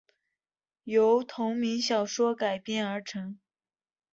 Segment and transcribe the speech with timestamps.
[0.85, 3.37] 由同名小说改编而成。